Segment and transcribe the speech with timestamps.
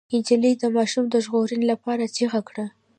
[0.13, 2.65] نجلۍ د ماشوم د ژغورنې لپاره چيغه کړه.